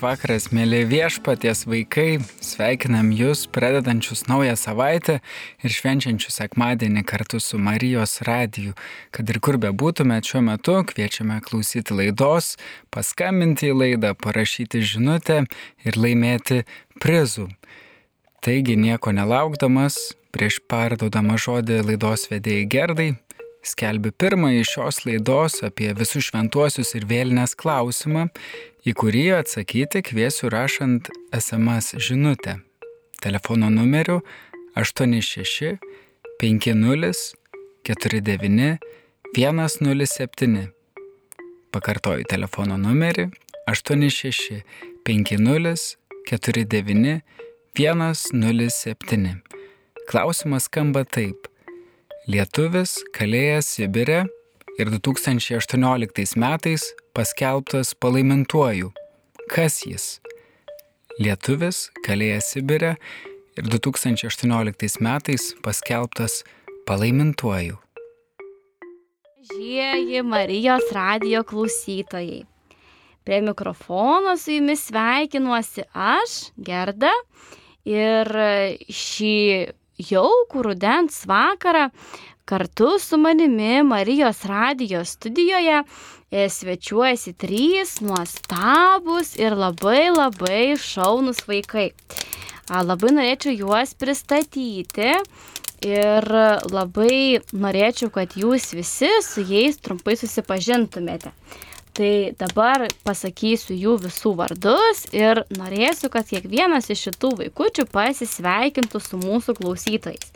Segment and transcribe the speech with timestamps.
[0.00, 2.22] Vakaras, mėly viešpaties vaikai.
[2.40, 5.18] Sveikinam jūs, pradedančius naują savaitę
[5.60, 8.72] ir švenčiančius sekmadienį kartu su Marijos radiju.
[9.12, 12.54] Kad ir kur bebūtumėte šiuo metu, kviečiame klausyti laidos,
[12.88, 15.42] paskambinti į laidą, parašyti žinutę
[15.84, 16.62] ir laimėti
[17.02, 17.50] prizų.
[18.40, 23.10] Taigi nieko nelaukdamas, prieš perdodama žodį laidos vedėjai Gerdai,
[23.60, 28.30] skelbiu pirmąjį šios laidos apie visus šventuosius ir vėlinės klausimą,
[28.86, 32.58] į kurį atsakyti kviesiu rašant SMS žinutę.
[33.20, 34.20] Telefono numeriu
[34.76, 35.76] 86
[36.40, 37.36] 50
[37.84, 38.78] 49
[39.36, 40.68] 107.
[41.70, 43.28] Pakartoju telefono numerį
[43.70, 44.62] 86
[45.04, 45.96] 50
[46.30, 47.20] 49
[47.76, 49.28] 107.
[50.08, 51.46] Klausimas skamba taip.
[52.26, 54.24] Lietuvis kalėjęs Sibire
[54.80, 58.88] ir 2018 metais paskelbtas palaimintuoju.
[59.52, 60.04] Kas jis?
[61.20, 62.94] Lietuvis kalėjęs Sibire
[63.60, 66.38] ir 2018 metais paskelbtas
[66.88, 67.76] palaimintuoju.
[69.50, 72.46] Žieji Marijos radio klausytojai.
[73.24, 77.12] Prie mikrofono su jumis sveikinuosi aš, Gerda,
[77.84, 78.32] ir
[78.88, 79.36] šį
[80.08, 81.90] jaukų rudens vakarą
[82.50, 85.82] kartu su manimi Marijos radijos studijoje
[86.30, 91.90] e, svečiuojasi trys nuostabus ir labai labai šaunus vaikai.
[92.70, 95.12] Labai norėčiau juos pristatyti
[95.86, 96.26] ir
[96.74, 101.32] labai norėčiau, kad jūs visi su jais trumpai susipažintumėte.
[102.00, 109.18] Tai dabar pasakysiu jų visų vardus ir norėsiu, kad kiekvienas iš šitų vaikučių pasisveikintų su
[109.20, 110.30] mūsų klausytojais.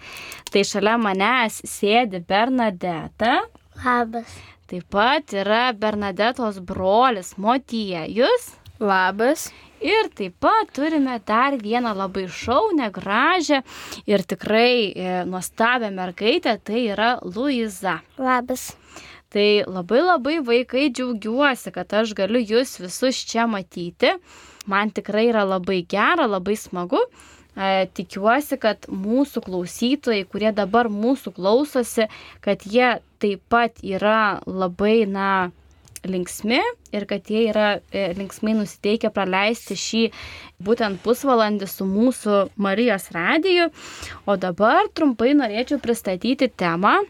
[0.53, 3.39] Tai šalia manęs sėdi Bernadeta.
[3.81, 4.37] Labas.
[4.69, 8.51] Taip pat yra Bernadetos brolis Motiejus.
[8.77, 9.49] Labas.
[9.81, 13.65] Ir taip pat turime dar vieną labai šaunę, gražią
[14.05, 18.03] ir tikrai e, nuostabią mergaitę, tai yra Luiza.
[18.21, 18.75] Labas.
[19.35, 24.13] Tai labai labai vaikai džiaugiuosi, kad aš galiu jūs visus čia matyti.
[24.71, 27.01] Man tikrai yra labai gera, labai smagu.
[27.55, 32.07] E, tikiuosi, kad mūsų klausytojai, kurie dabar mūsų klausosi,
[32.47, 35.29] kad jie taip pat yra labai, na,
[36.05, 36.61] linksmi
[36.95, 40.03] ir kad jie yra e, linksmai nusiteikę praleisti šį
[40.65, 43.71] būtent pusvalandį su mūsų Marijos radiju.
[44.29, 47.01] O dabar trumpai norėčiau pristatyti temą,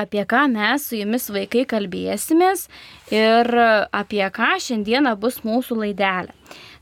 [0.00, 2.66] apie ką mes su jumis vaikai kalbėsimės
[3.14, 3.50] ir
[3.92, 6.34] apie ką šiandieną bus mūsų laidelė.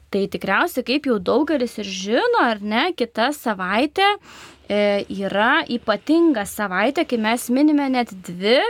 [0.09, 7.05] Tai tikriausiai, kaip jau daugelis ir žino, ar ne, kita savaitė e, yra ypatinga savaitė,
[7.05, 8.63] kai mes minime net dvi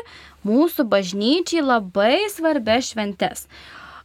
[0.48, 3.46] mūsų bažnyčiai labai svarbės šventes.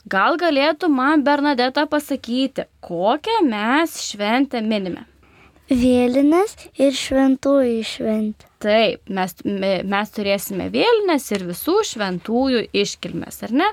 [0.06, 5.08] Gal galėtų man Bernadeta pasakyti, kokią mes šventę minime?
[5.72, 8.53] Vėlinės ir šventųjų šventę.
[8.64, 13.70] Taip, mes, mes turėsime vėlinės ir visų šventųjų iškilmes, ar ne?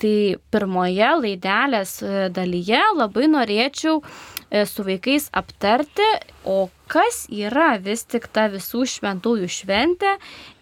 [0.00, 0.12] Tai
[0.54, 6.06] pirmoje laidelės e, dalyje labai norėčiau e, su vaikais aptarti,
[6.48, 10.14] o kas yra vis tik ta visų šventųjų šventė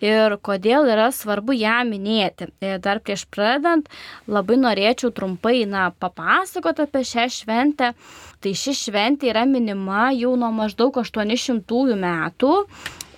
[0.03, 2.49] ir kodėl yra svarbu ją minėti.
[2.59, 3.87] E, dar prieš pradant
[4.27, 7.93] labai norėčiau trumpai na, papasakoti apie šią šventę.
[8.41, 12.53] Tai ši šventė yra minima jau nuo maždaug 800 metų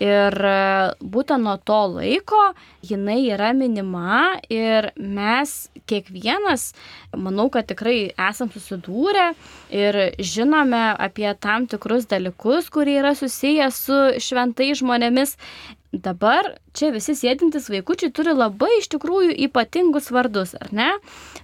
[0.00, 0.55] Ir e,
[1.03, 2.41] būtent nuo to laiko
[2.87, 5.53] jinai yra minima ir mes
[5.91, 6.71] kiekvienas,
[7.17, 9.33] manau, kad tikrai esam susidūrę
[9.75, 15.37] ir žinome apie tam tikrus dalykus, kurie yra susiję su šventai žmonėmis.
[15.93, 20.87] Dabar čia visi sėdintys vaikučiai turi labai iš tikrųjų ypatingus vardus, ar ne?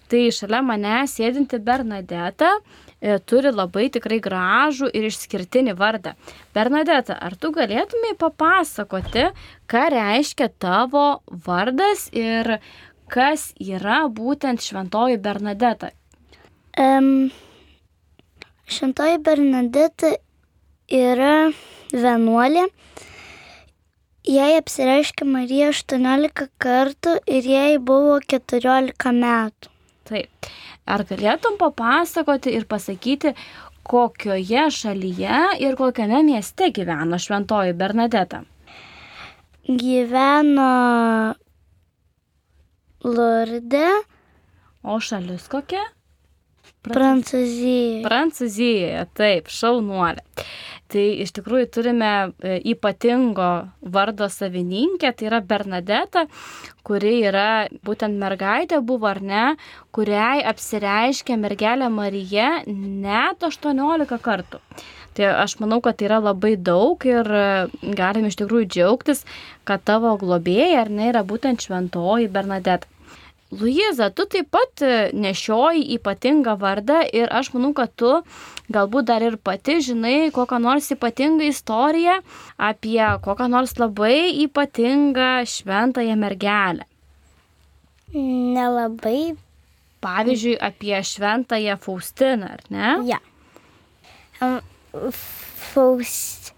[0.09, 2.55] Tai šalia mane sėdinti Bernadeta
[3.01, 6.15] turi labai tikrai gražų ir išskirtinį vardą.
[6.55, 9.29] Bernadeta, ar tu galėtumai papasakoti,
[9.71, 12.59] ką reiškia tavo vardas ir
[13.09, 15.93] kas yra būtent šventoji Bernadeta?
[16.79, 17.31] Um,
[18.67, 20.17] šventoji Bernadeta
[20.91, 21.51] yra
[21.93, 22.67] vienuolė.
[24.29, 29.78] Jai apsireiškė Marija 18 kartų ir jai buvo 14 metų.
[30.09, 30.49] Taip.
[30.89, 33.35] Ar galėtum papasakoti ir pasakyti,
[33.89, 38.43] kokioje šalyje ir kokiame mieste gyveno šventoji Bernadeta?
[39.69, 40.71] Gyveno
[43.05, 43.87] Lurde.
[44.83, 45.85] O šalis kokia?
[46.87, 48.03] Prancūzijoje.
[48.07, 50.23] Prancūzijoje, taip, šaunuolė.
[50.89, 52.11] Tai iš tikrųjų turime
[52.41, 53.49] e, ypatingo
[53.93, 56.25] vardo savininkę, tai yra Bernadeta,
[56.87, 59.43] kuri yra būtent mergaitė buvo ar ne,
[59.93, 64.63] kuriai apsireiškė mergelė Marija net 18 kartų.
[65.19, 67.47] Tai aš manau, kad tai yra labai daug ir e,
[67.99, 69.27] galim iš tikrųjų džiaugtis,
[69.69, 72.89] kad tavo globėja ar ne yra būtent šventoji Bernadeta.
[73.51, 78.11] Luiza, tu taip pat e, nešioji ypatingą vardą ir aš manau, kad tu
[78.69, 82.19] galbūt dar ir pati žinai kokią nors ypatingą istoriją
[82.61, 86.85] apie kokią nors labai ypatingą šventąją mergelę.
[88.13, 89.33] Nelabai.
[90.05, 92.93] Pavyzdžiui, apie šventąją Faustiną, ar ne?
[93.09, 93.19] Ja.
[94.41, 94.61] Em,
[95.73, 96.53] Faust,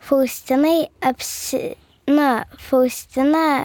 [0.00, 1.76] Faustinai apsi...
[2.06, 3.64] Na, Faustina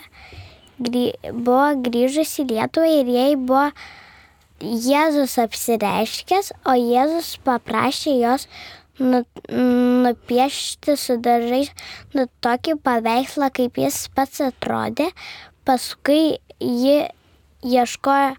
[0.80, 3.70] grį, buvo grįžusi Lietuvą ir jai buvo
[4.62, 8.48] Jėzus apsireiškęs, o Jėzus paprašė jos
[9.00, 9.22] nu,
[10.06, 11.70] nupiešti su dažais
[12.18, 15.12] nu, tokį paveikslą, kaip jis pats atrodė.
[15.68, 16.98] Paskui ji
[17.62, 18.34] ieškojo,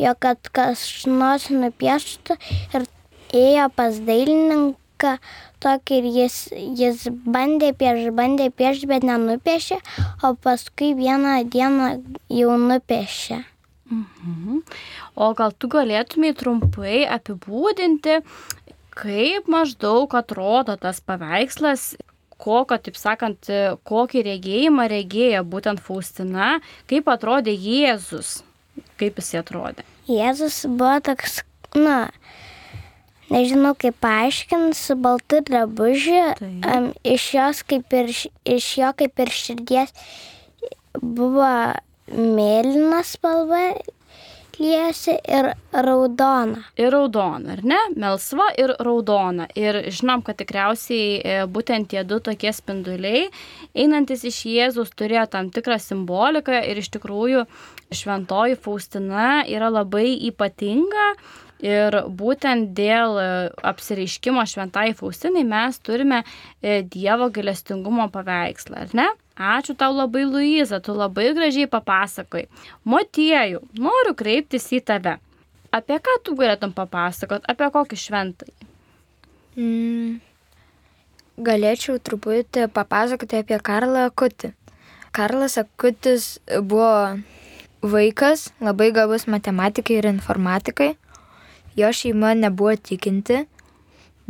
[0.00, 2.38] jo, kad kas nors nupieštų
[2.74, 2.88] ir
[3.36, 5.18] ėjo pas dailininką
[5.62, 6.36] tokį ir jis,
[6.80, 9.80] jis bandė piešti, bandė piešti, bet nenupiešė,
[10.26, 11.92] o paskui vieną dieną
[12.32, 13.42] jau nupiešė.
[13.90, 14.60] Mhm.
[15.18, 18.20] O gal tu galėtumai trumpai apibūdinti,
[18.94, 21.94] kaip maždaug atrodo tas paveikslas,
[22.40, 23.50] kokio, taip sakant,
[23.88, 26.58] kokį regėjimą regėjo būtent Faustina,
[26.90, 28.40] kaip atrodė Jėzus,
[29.00, 29.84] kaip jis atrodė.
[30.10, 31.40] Jėzus buvo toks,
[31.76, 32.08] na,
[33.30, 37.30] nežinau kaip paaiškinti, su baltu drabužiu, um, iš,
[37.70, 38.12] kaip ir,
[38.58, 39.94] iš jo kaip ir širdies
[41.00, 41.54] buvo
[42.10, 43.70] mėlyna spalva
[44.60, 46.64] liesi ir raudona.
[46.76, 47.78] Ir raudona, ar ne?
[47.96, 49.46] Melsva ir raudona.
[49.58, 53.28] Ir žinom, kad tikriausiai e, būtent tie du tokie spinduliai,
[53.72, 57.46] einantis iš Jėzus, turėjo tam tikrą simboliką ir iš tikrųjų
[57.94, 61.14] šventoji Faustina yra labai ypatinga.
[61.60, 63.24] Ir būtent dėl e,
[63.68, 69.08] apsireiškimo šventai Faustinai mes turime e, Dievo galestingumo paveikslą, ar ne?
[69.40, 72.46] Ačiū tau labai, Luiza, tu labai gražiai papasakai.
[72.88, 75.18] Motiejų, noriu kreiptis į tave.
[75.72, 78.50] Apie ką tu galėtum papasakot, apie kokį šventai?
[79.60, 80.16] Mm,
[81.44, 84.54] galėčiau truputį papasakoti apie Karlą Akutį.
[85.12, 87.20] Karlas Akutis buvo
[87.82, 90.92] vaikas, labai gabus matematikai ir informatikai.
[91.78, 93.44] Jo šeima nebuvo tikinti,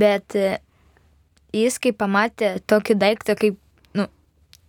[0.00, 0.58] bet e,
[1.56, 3.56] jis kai pamatė tokį daiktą kaip,
[3.96, 4.06] nu,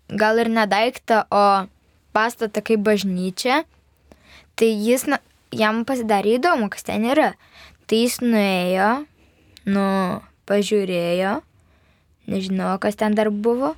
[0.08, 1.68] gal ir ne daiktą, o
[2.16, 3.64] pastatą kaip bažnyčia,
[4.56, 5.20] tai jis, na,
[5.52, 7.34] jam pasidarė įdomu, kas ten yra.
[7.88, 8.92] Tai jis nuėjo,
[9.68, 9.88] nu,
[10.48, 11.40] pažiūrėjo,
[12.32, 13.75] nežinau, kas ten dar buvo,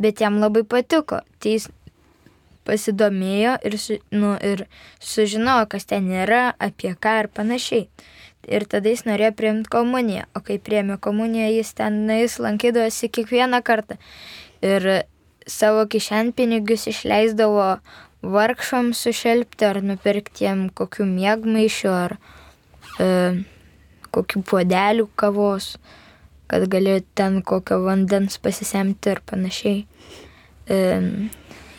[0.00, 1.20] bet jam labai patiko.
[1.40, 1.68] Tai jis
[2.68, 4.66] pasidomėjo ir, su, nu, ir
[5.02, 7.88] sužinojo, kas ten yra, apie ką ir panašiai.
[8.50, 13.10] Ir tada jis norėjo priimti komuniją, o kai priėmė komuniją, jis ten, na, jis lankydavosi
[13.14, 13.96] kiekvieną kartą.
[14.66, 14.88] Ir
[15.46, 17.68] savo kišenpinigius išleisdavo
[18.22, 22.16] vargšams sušelbti ar nupirkti jiem kokių mėgmaišių ar
[23.00, 23.08] e,
[24.12, 25.76] kokių puodelių kavos,
[26.50, 29.86] kad galėtų ten kokio vandens pasisemti ir panašiai.
[30.66, 30.80] E,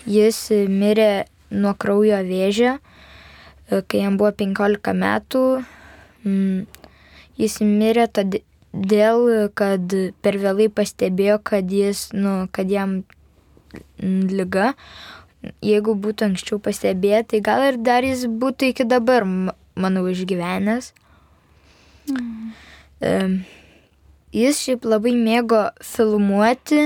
[0.10, 0.40] jis
[0.72, 5.46] mirė nuo kraujo vėžio, e, kai jam buvo 15 metų.
[6.26, 6.66] Mm,
[7.40, 9.24] Jis mirė todėl,
[9.58, 13.02] kad per vėlai pastebėjo, kad, jis, nu, kad jam
[14.02, 14.74] lyga.
[15.66, 20.92] Jeigu būtų anksčiau pastebėję, tai gal ir dar jis būtų iki dabar, manau, išgyvenęs.
[22.12, 23.40] Mm.
[24.38, 26.84] Jis šiaip labai mėgo filmuoti,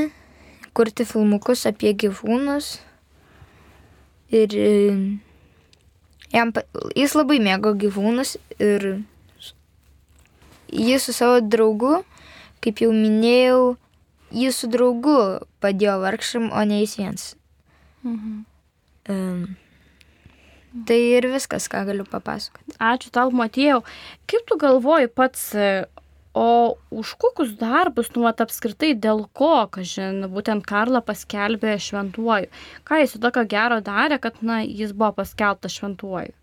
[0.78, 2.78] kurti filmukus apie gyvūnus.
[4.32, 4.72] Ir e,
[6.32, 6.56] jam,
[6.96, 8.88] jis labai mėgo gyvūnus ir
[10.76, 12.04] jis su savo draugu,
[12.64, 13.76] kaip jau minėjau,
[14.36, 15.18] jis su draugu
[15.64, 17.28] padėjo vargšam, o ne jis viens.
[19.10, 19.56] Um,
[20.88, 22.76] tai ir viskas, ką galiu papasakoti.
[22.82, 23.84] Ačiū tau, Matėjau.
[24.30, 25.52] Kaip tu galvoji pats,
[26.36, 26.48] o
[26.92, 32.52] už kokius darbus, nu, vat, apskritai dėl ko, kažin, būtent Karla paskelbė šventuoju?
[32.88, 36.36] Ką jis tokio gero darė, kad, na, jis buvo paskelbtas šventuoju?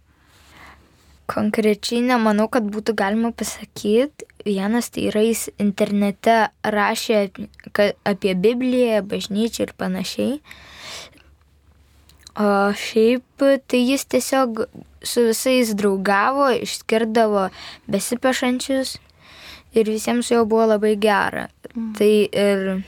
[1.32, 4.26] Konkrečiai nemanau, kad būtų galima pasakyti.
[4.44, 7.30] Vienas tai yra jis internete rašė
[8.04, 10.40] apie- Bibliją, bažnyčią ir panašiai.
[12.36, 14.66] O šiaip tai jis tiesiog
[15.04, 17.48] su visais draugavo, išskirdavo
[17.88, 18.98] besipešančius
[19.74, 21.48] ir visiems juo buvo labai gera.
[21.98, 22.84] Tai ir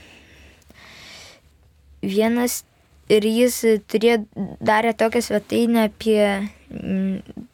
[2.01, 2.63] vienas
[3.09, 4.25] ir jis turėjo,
[4.65, 6.64] darė tokią svetainę apie mm,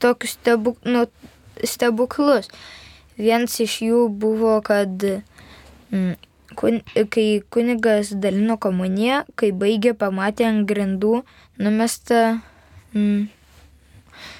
[0.01, 1.05] tokius stebuk, nu,
[1.63, 2.49] stebuklus.
[3.19, 5.03] Vienas iš jų buvo, kad
[5.91, 6.15] mm,
[6.57, 6.79] kun,
[7.13, 11.21] kai kunigas dalino komuniją, kai baigė, pamatė ant grindų
[11.61, 12.41] numestą
[12.95, 13.29] mm,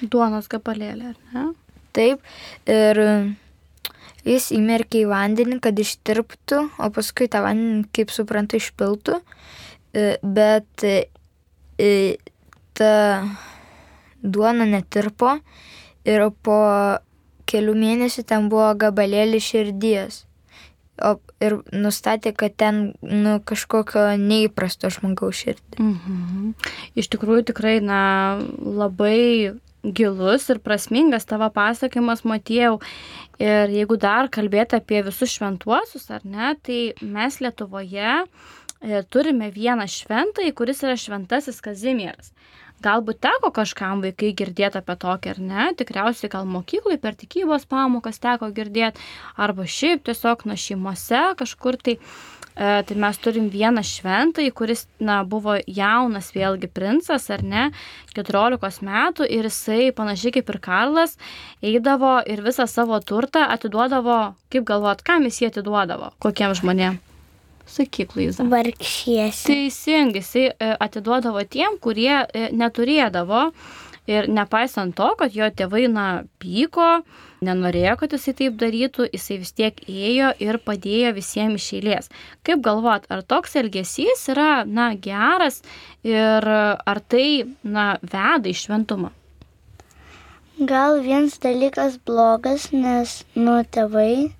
[0.02, 1.46] Duonos gabalėlė, ar ne?
[1.92, 2.22] Taip,
[2.70, 3.00] ir
[4.24, 9.18] jis įmerkė į vandenį, kad ištirptų, o paskui tą vandenį, kaip suprantu, išpiltų.
[9.92, 12.16] E, Bet e,
[12.78, 12.92] ta
[14.22, 15.36] duona netirpo
[16.08, 16.58] ir po
[17.50, 20.22] kelių mėnesių ten buvo gabalėlis širdies.
[21.02, 25.78] O, ir nustatė, kad ten nu, kažkokio neįprasto žmogaus širdį.
[25.80, 26.50] Mhm.
[27.00, 28.02] Iš tikrųjų tikrai, na,
[28.62, 32.78] labai gilus ir prasmingas tavo pasakymas, matėjau.
[33.42, 39.88] Ir jeigu dar kalbėti apie visus šventuosius, ar ne, tai mes Lietuvoje e, turime vieną
[39.90, 42.30] šventąjį, kuris yra šventasis Kazimieras.
[42.82, 48.22] Galbūt teko kažkam vaikai girdėti apie tokį ar ne, tikriausiai gal mokyklai per tikybos pamokas
[48.22, 49.02] teko girdėti,
[49.36, 51.98] arba šiaip tiesiog nuo šeimose kažkur tai
[52.54, 57.70] E, tai mes turim vieną šventąjį, kuris na, buvo jaunas vėlgi princas, ar ne,
[58.12, 61.16] 14 metų ir jisai panašiai kaip ir Karlas
[61.64, 64.18] eidavo ir visą savo turtą atiduodavo,
[64.52, 67.00] kaip galvot, kam jis jį atiduodavo, kokiem žmonėm.
[67.66, 68.44] Sakyk, Luiza.
[68.50, 69.46] Vargšiesi.
[69.46, 73.48] Teisingai, jisai e, atiduodavo tiem, kurie e, neturėdavo
[74.10, 76.06] ir nepaisant to, kad jo tėvai, na,
[76.42, 77.04] pyko,
[77.46, 82.12] nenorėjo, kad jisai taip darytų, jisai vis tiek ėjo ir padėjo visiems iš eilės.
[82.46, 85.62] Kaip galvot, ar toks elgesys yra, na, geras
[86.02, 89.12] ir ar tai, na, veda į šventumą?
[90.62, 94.30] Gal vienas dalykas blogas, nes nu tėvai,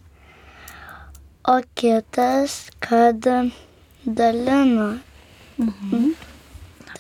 [1.44, 3.26] o kitas, kad
[4.04, 4.99] dalino.
[5.58, 6.12] Mhm.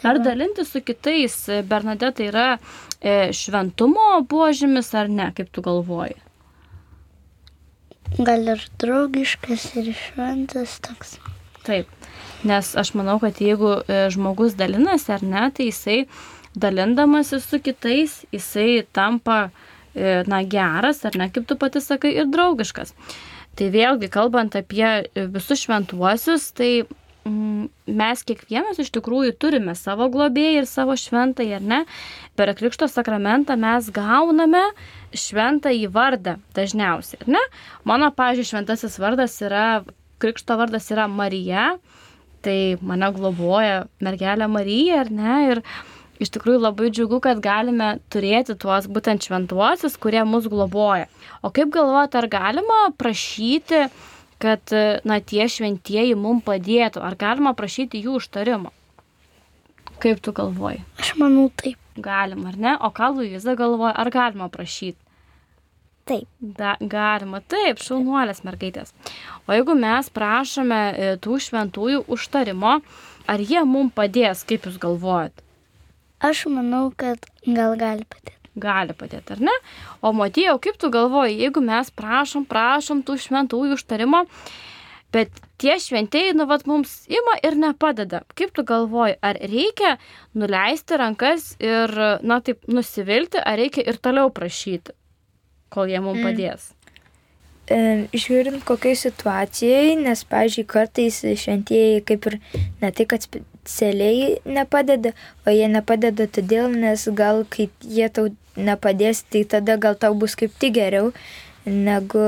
[0.02, 2.58] Ar dalinti su kitais, Bernadette, yra
[3.02, 6.14] E, šventumo požymis ar ne, kaip tu galvoji?
[8.22, 11.16] Gal ir draugiškas, ir šventas toks.
[11.66, 11.90] Taip,
[12.46, 15.98] nes aš manau, kad jeigu e, žmogus dalinasi ar ne, tai jisai
[16.54, 19.48] dalindamasi su kitais, jisai tampa,
[19.96, 22.94] e, na, geras, ar ne, kaip tu pati sakai, ir draugiškas.
[23.58, 24.88] Tai vėlgi, kalbant apie
[25.34, 26.72] visus šventuosius, tai
[27.22, 31.78] Mm, mes kiekvienas iš tikrųjų turime savo globėją ir savo šventąjį, ar ne?
[32.34, 34.62] Per Krikšto sakramentą mes gauname
[35.14, 37.42] šventąjį vardą dažniausiai, ar ne?
[37.86, 39.84] Mano, pažiūrėjau, šventasis vardas yra,
[40.22, 41.76] Krikšto vardas yra Marija,
[42.42, 45.36] tai mane globoja mergelė Marija, ar ne?
[45.52, 45.62] Ir
[46.22, 51.10] iš tikrųjų labai džiugu, kad galime turėti tuos būtent šventuosius, kurie mus globoja.
[51.42, 53.86] O kaip galvojate, ar galima prašyti
[54.42, 54.72] kad
[55.06, 57.02] na, tie šventieji mums padėtų.
[57.04, 58.72] Ar galima prašyti jų užtarimo?
[60.02, 60.82] Kaip tu galvoji?
[60.98, 61.78] Aš manau taip.
[61.92, 62.70] Galima, ar ne?
[62.80, 64.96] O ką Luiza galvoja, ar galima prašyti?
[66.08, 66.26] Taip.
[66.40, 68.94] Da, galima, taip, šaunuolės mergaitės.
[69.44, 72.78] O jeigu mes prašome e, tų šventųjų užtarimo,
[73.28, 75.41] ar jie mums padės, kaip jūs galvojat?
[76.22, 79.54] Aš manau, kad gal gali padėti gali padėti, ar ne?
[80.04, 84.26] O Matėjau, kaip tu galvoji, jeigu mes prašom, prašom tų šventųjų užtarimo,
[85.12, 88.22] bet tie šventieji, nu, vat mums ima ir nepadeda.
[88.36, 89.96] Kaip tu galvoji, ar reikia
[90.36, 94.96] nuleisti rankas ir, na, taip, nusivilti, ar reikia ir toliau prašyti,
[95.72, 96.28] kol jie mums mm.
[96.28, 96.70] padės?
[97.72, 98.02] Mm.
[98.12, 102.36] Žiūrint kokiai situacijai, nes, pažiūrėjau, kartais šventieji kaip ir
[102.82, 105.14] ne tai, kad specialiai nepadeda,
[105.46, 110.36] o jie nepadeda todėl, nes gal kai jie tau nepadės, tai tada gal tau bus
[110.36, 111.12] kaip tik geriau,
[111.64, 112.26] negu,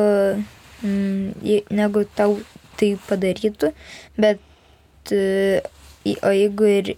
[0.81, 2.39] mm, negu tau
[2.81, 3.75] tai padarytų.
[4.17, 4.41] Bet,
[5.13, 6.95] o jeigu ir,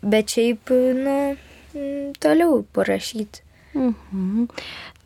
[0.00, 0.72] bet šiaip,
[1.02, 1.18] nu,
[2.22, 3.44] toliau parašyti.
[3.74, 4.48] Mhm.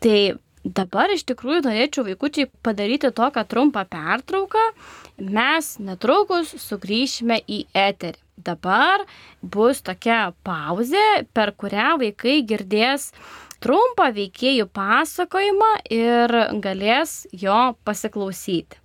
[0.02, 0.19] Tai
[0.62, 4.62] Dabar iš tikrųjų norėčiau vaikučiai padaryti tokią trumpą pertrauką.
[5.19, 8.21] Mes netrukus sugrįšime į eterį.
[8.42, 9.02] Dabar
[9.42, 13.11] bus tokia pauzė, per kurią vaikai girdės
[13.62, 18.81] trumpą veikėjų pasakojimą ir galės jo pasiklausyti.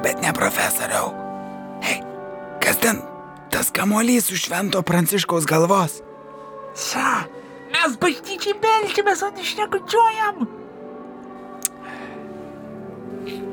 [0.00, 1.14] Kompresoriau, bet ne profesoriau.
[1.82, 2.02] Hei,
[2.60, 3.00] kas ten?
[3.50, 6.02] Tas kamuolys už švento pranciškaus galvos.
[6.74, 7.26] Sa,
[7.72, 10.46] mes bažnyčiai melčiamės, o nešnekučiuojam.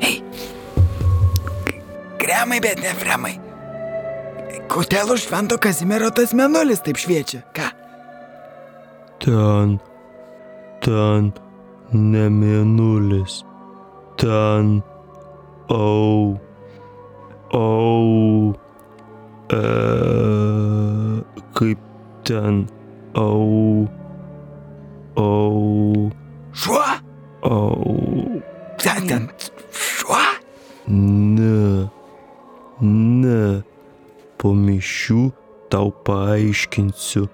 [0.02, 0.24] Hei,
[2.20, 3.36] kremai, bet ne fremai.
[4.68, 7.40] kodėl už Švento Kazimiero tas menulis taip šviečia?
[7.56, 7.72] Ką?
[9.24, 9.80] Ten,
[10.84, 11.32] ten
[11.94, 13.44] ne mėnulis,
[14.20, 14.84] ten
[15.70, 16.38] au,
[17.52, 18.54] au,
[19.52, 21.22] e,
[21.54, 21.80] kaip
[22.24, 22.66] ten
[23.16, 23.88] au,
[25.16, 26.10] au,
[26.54, 26.82] Šuo?
[27.42, 28.42] au,
[28.78, 29.28] Ten, ten,
[29.72, 30.22] šuo?
[30.88, 31.90] ne,
[32.82, 33.64] ne,
[34.38, 35.22] po mišių
[35.74, 37.26] tau paaiškinsiu,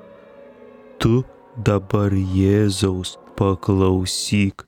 [0.98, 1.24] tu
[1.58, 4.66] dabar Jėzaus paklausyk.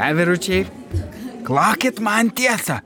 [0.00, 0.64] Na, vyručiai,
[1.44, 2.78] klokit man tiesą.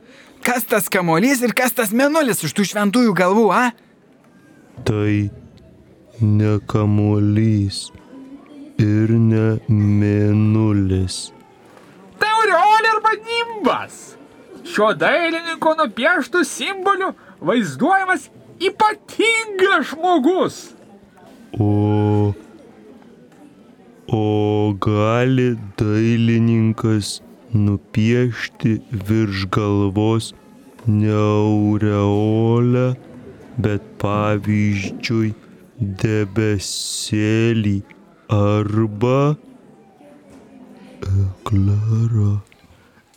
[0.43, 3.71] Kas tas kamolys ir kas tas menulis už tų šventųjų galvų, a?
[4.83, 5.13] Tai
[6.19, 7.85] ne kamuolys
[8.83, 11.21] ir ne mėnulis.
[12.19, 14.01] Tai aureolė arba nimbas.
[14.67, 17.13] Šio dailininko nupieštų simbolių
[17.47, 18.27] vaizduojamas
[18.59, 20.59] ypatingas žmogus.
[21.63, 21.71] O,
[24.15, 27.21] o gali dailininkas
[27.53, 28.73] nupiešti
[29.09, 30.33] virš galvos
[30.87, 32.87] ne aureolę,
[33.59, 35.33] bet pavyzdžiui
[36.03, 37.77] debesėlį
[38.31, 39.21] arba
[41.03, 42.33] eklerą.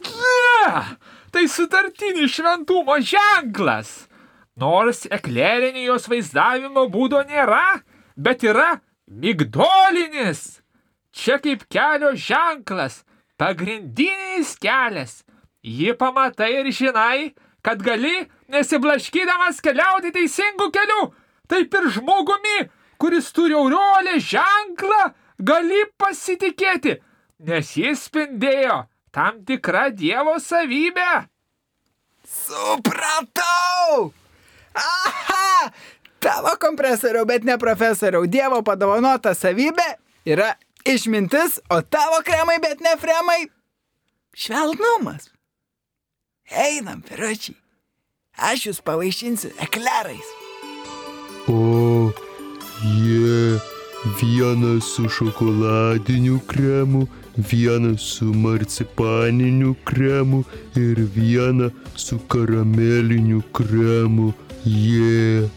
[0.08, 0.84] Ne,
[1.32, 4.08] tai sutartinis šventumo ženklas.
[4.58, 7.82] Nors eklerinijos vaizdavimo būdo nėra,
[8.18, 10.64] bet yra migdolinis.
[11.18, 13.02] Čia kaip kelio ženklas,
[13.42, 15.24] pagrindinis kelias.
[15.66, 17.32] Jį pamatai ir žinai,
[17.66, 21.00] kad gali nesiblaškydamas keliauti teisingų kelių.
[21.50, 22.68] Taip ir žmogumi,
[23.02, 25.02] kuris turi aureolę ženklą,
[25.42, 27.00] gali pasitikėti,
[27.50, 28.84] nes jis spindėjo
[29.16, 31.26] tam tikrą Dievo savybę.
[32.28, 34.12] Supratau!
[34.78, 35.72] Aha!
[36.22, 38.28] Tavo kompresoriau, bet ne profesoriau.
[38.30, 39.88] Dievo padovanota savybė
[40.28, 40.52] yra
[40.94, 43.48] išmintis, o tavo kremai, bet ne fremai-
[44.42, 45.30] švelnumas.
[46.52, 47.58] Einam, piručiai.
[48.38, 50.28] Aš jūs pavaišinsiu eklerais.
[51.50, 52.12] O
[52.84, 53.60] jie
[54.22, 60.44] vienas su šokoladiniu kremu, vienas su marcipaniniu kremu
[60.76, 64.34] ir vieną su karameliniu kremu.
[64.66, 65.50] Jie.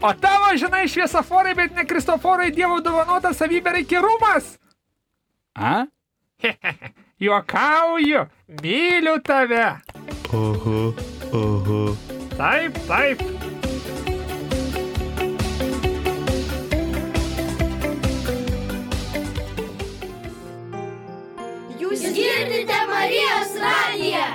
[0.00, 4.56] O tavo, žinai, šviesoforai, bet ne kristoforai Dievo dovanota savybė yra įkyrumas.
[5.54, 5.86] A?
[7.20, 8.26] Juokauju,
[8.62, 9.78] myliu tave.
[10.34, 10.80] Aha,
[11.30, 11.82] aha.
[12.34, 13.22] Taip, taip.
[21.78, 24.26] Jūs girdite Marijos radiją.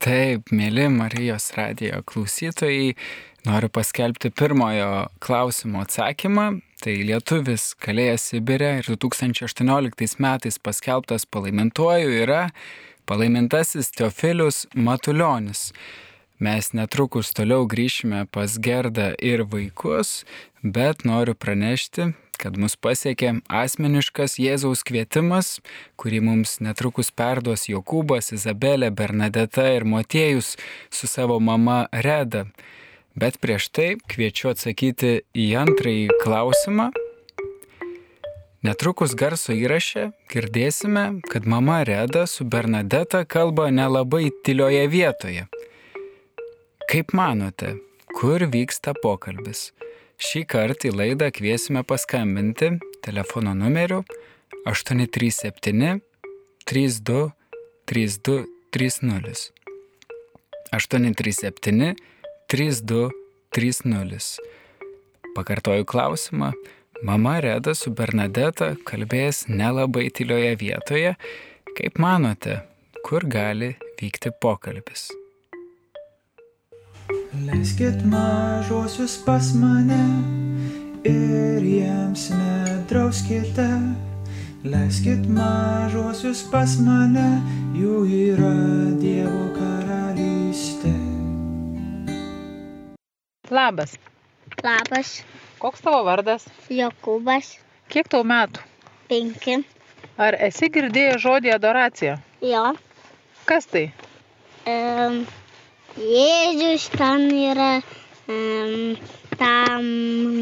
[0.00, 2.96] Taip, mėly Marijos radijo klausytojai,
[3.44, 6.48] noriu paskelbti pirmojo klausimo atsakymą.
[6.80, 12.46] Tai lietuvis kalėjęs Sibirė ir 2018 metais paskelbtas palaimintuoju yra
[13.04, 15.74] palaimintasis Teofilius Matuljonis.
[16.40, 20.22] Mes netrukus toliau grįšime pas Gerdą ir vaikus,
[20.64, 25.58] bet noriu pranešti, kad mus pasiekė asmeniškas Jėzaus kvietimas,
[26.00, 30.54] kurį mums netrukus perduos Jokūbas, Izabelė, Bernadeta ir Motiejus
[30.88, 32.46] su savo mama Reda.
[33.18, 36.90] Bet prieš tai kviečiu atsakyti į antrąjį klausimą.
[38.60, 45.46] Netrukus garso įraše girdėsime, kad mama Reda su Bernadeta kalba nelabai tylioje vietoje.
[46.90, 47.78] Kaip manote,
[48.12, 49.70] kur vyksta pokalbis?
[50.20, 54.02] Šį kartą į laidą kviesime paskambinti telefono numeriu
[54.68, 56.02] 837
[56.68, 57.30] 32
[57.88, 59.52] 32 30.
[60.72, 61.94] 837
[62.50, 64.38] 3230.
[65.34, 66.52] Pakartoju klausimą.
[67.02, 71.14] Mama Reda su Bernadeta kalbės nelabai tylioje vietoje.
[71.78, 72.60] Kaip manote,
[73.06, 75.10] kur gali vykti pokalbis?
[77.46, 80.02] Leiskit mažosius pas mane
[81.06, 83.70] ir jiems nedrauskite.
[84.66, 87.30] Leiskit mažosius pas mane,
[87.78, 88.56] jų yra
[88.98, 89.89] Dievo karalystė.
[93.50, 93.96] Labas.
[94.62, 95.22] Labas,
[95.60, 96.44] Koks tavo vardas?
[96.72, 97.56] Jokūbas,
[97.90, 98.62] Kiek tau metų?
[99.10, 99.56] penki.
[100.20, 102.14] Ar esi girdėjęs žodį adoracija?
[102.44, 102.62] Jo.
[103.48, 103.88] Kas tai?
[104.70, 105.24] Um,
[105.98, 107.70] Jėzus ten yra
[108.30, 108.94] em,
[109.40, 109.88] tam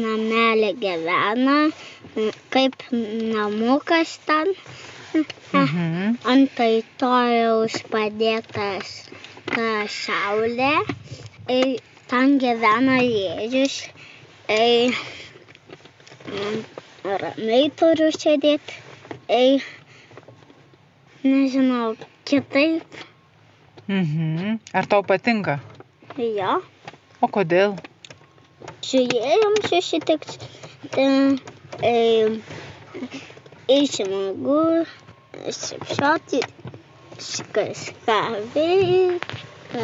[0.03, 1.57] namelė gyvena,
[2.53, 4.53] kaip namukas ten.
[5.57, 6.19] Mhm.
[6.29, 8.91] Antai tojaus padėtas
[9.49, 10.75] ta saulė.
[11.49, 13.77] Ei, ten gyvena Jėzus.
[14.49, 14.89] Ei,
[17.05, 18.79] ramiai turiu sėdėti.
[19.29, 19.59] Ei,
[21.23, 21.93] nežinau,
[22.25, 22.99] kitaip.
[23.87, 24.59] Mhm.
[24.73, 25.59] Ar tau patinka?
[26.17, 26.59] Jo,
[27.19, 27.73] O kodėl?
[28.89, 30.37] Jėzum susitikti.
[31.89, 32.29] Ei,
[33.75, 34.55] įsimagu,
[35.57, 36.39] šipšoti,
[37.57, 38.23] kažką
[38.55, 39.83] veikti,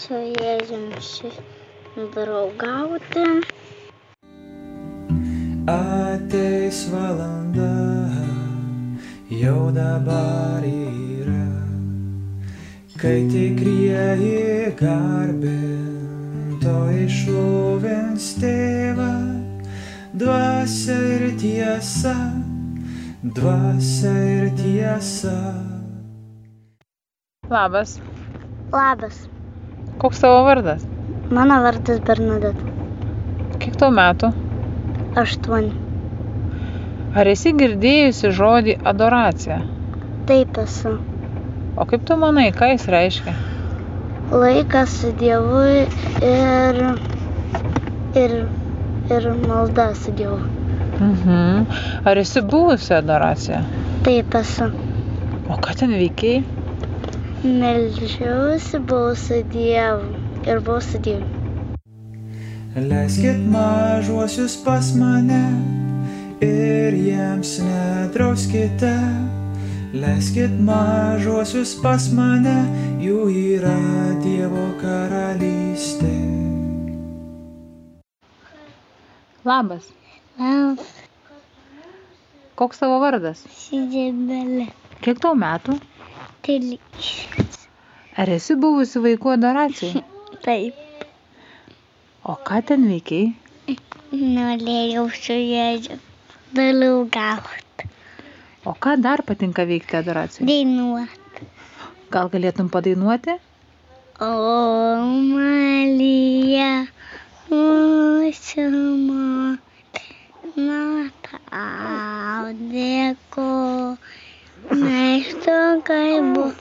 [0.00, 0.88] su Jėzum
[1.96, 3.26] draugauti.
[5.66, 7.74] Ateis valanda,
[9.30, 11.48] jau dabar yra,
[12.98, 15.88] kai tikrieji garbintojai
[17.10, 19.14] šlovins tėvą,
[20.14, 22.16] dvasia ir tiesa,
[23.22, 25.38] dvasia ir tiesa.
[27.50, 27.98] Labas.
[28.70, 29.26] Labas,
[29.98, 30.99] Koks tavo vardas?
[31.30, 32.64] Mano vardas Bernadette.
[33.62, 34.32] Kiek tau metų?
[35.20, 35.70] Aštuoni.
[37.14, 39.60] Ar esi girdėjusi žodį adoracija?
[40.26, 40.96] Taip esu.
[41.78, 43.34] O kaip tu manai, ką jis reiškia?
[44.30, 46.80] Laikas su Dievu ir,
[48.22, 48.34] ir,
[49.10, 50.40] ir malda su Dievu.
[51.00, 51.66] Mhm.
[52.10, 53.62] Ar esi buvusi adoracija?
[54.06, 54.70] Taip esu.
[55.50, 56.42] O ką ten veikiai?
[57.44, 61.26] Meldžiausi, buvau su Dievu ir buvau su Dievu.
[62.76, 65.42] Leiskit mažuosius pas mane
[66.40, 68.94] ir jiems nedrauskite.
[69.92, 72.58] Leiskit mažuosius pas mane,
[73.02, 73.24] jų
[73.56, 73.78] yra
[74.22, 76.12] Dievo karalystė.
[79.44, 79.88] Labas.
[82.60, 83.42] Koks tavo vardas?
[83.56, 84.68] Sidebelė.
[85.02, 85.80] Kiek tau metų?
[86.46, 87.66] Trys.
[88.20, 90.04] Ar esi buvusi vaikų adoracijai?
[90.38, 90.74] Taip.
[92.24, 93.32] O ką ten veikiai?
[94.12, 95.96] Norėjau su Jėzu
[96.54, 97.88] draugauti.
[98.70, 100.46] O ką dar patinka veikti adoracijai?
[100.50, 101.48] Dainuoti.
[102.14, 103.34] Gal galėtum padainuoti?
[104.20, 104.30] O
[105.32, 106.70] Marija,
[107.50, 108.66] mūsų
[109.08, 110.82] motina,
[111.26, 113.94] tau dėkoju,
[114.84, 116.60] nes tu kaip mums.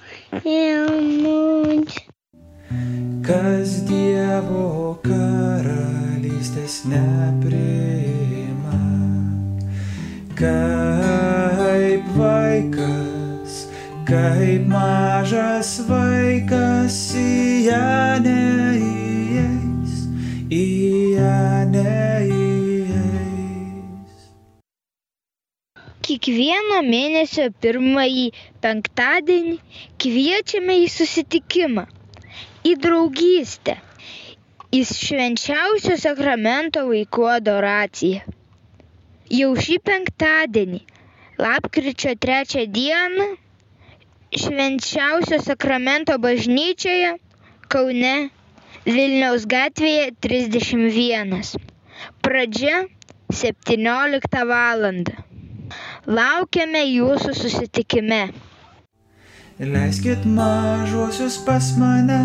[3.30, 8.78] Kas Dievo karalystės nepriima,
[10.40, 13.60] kaip vaikas,
[14.10, 17.92] kaip mažas vaikas į ją
[18.26, 20.00] neįeis,
[20.50, 20.64] į
[21.20, 21.38] ją
[21.76, 22.98] neįeis.
[26.10, 28.28] Kiekvieno mėnesio pirmąjį
[28.66, 29.56] penktadienį
[30.02, 31.86] kviečiame į susitikimą,
[32.68, 33.76] į draugystę,
[34.76, 38.24] į švenčiausio sakramento vaikų adoraciją.
[39.30, 40.82] Jau šį penktadienį,
[41.40, 43.30] lapkričio trečią dieną,
[44.44, 47.16] švenčiausio sakramento bažnyčioje
[47.70, 48.16] Kaune
[48.90, 51.34] Vilniaus gatvėje 31.
[52.26, 52.84] Pradžia
[53.40, 54.86] 17 val.
[56.20, 58.22] Laukiame jūsų susitikime.
[59.60, 62.20] Leiskit mažuosius pas mane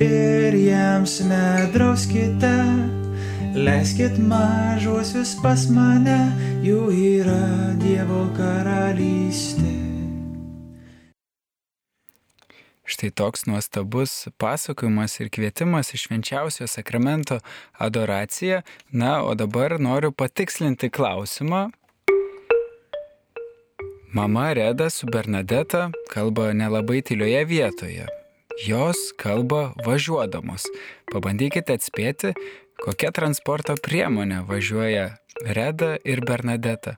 [0.00, 2.52] ir jiems nedrauskite.
[3.56, 6.18] Leiskit mažuosius pas mane,
[6.60, 9.72] jų yra Dievo karalystė.
[12.84, 17.40] Štai toks nuostabus pasakojimas ir kvietimas iš švenčiausio sakramento
[17.80, 18.60] adoraciją.
[18.92, 21.70] Na, o dabar noriu patikslinti klausimą.
[24.16, 28.06] Mama Reda su Bernadeta kalba nelabai tylioje vietoje.
[28.66, 30.64] Jos kalba važiuodamos.
[31.12, 32.30] Pabandykite atspėti,
[32.80, 35.04] kokia transporto priemonė važiuoja
[35.58, 36.96] Reda ir Bernadeta.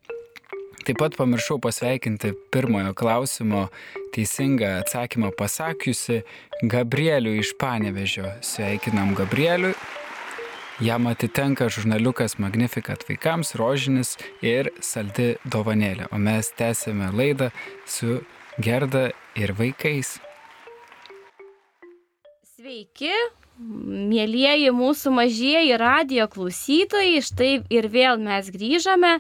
[0.87, 3.67] Taip pat pamiršau pasveikinti pirmojo klausimo
[4.15, 6.23] teisingą atsakymą pasakiusi
[6.63, 8.31] Gabrielių iš Panevežio.
[8.47, 9.75] Sveikinam Gabrieliui.
[10.81, 14.12] Jam atitenka žurnaliukas Magnificat vaikams, rožinis
[14.47, 16.07] ir saldi dovanėlė.
[16.14, 17.49] O mes tęsėme laidą
[17.83, 18.21] su
[18.62, 20.12] Gerda ir vaikais.
[22.47, 23.11] Sveiki,
[23.59, 27.25] mėlyjeji mūsų mažieji radio klausytojai.
[27.27, 29.17] Štai ir vėl mes grįžame.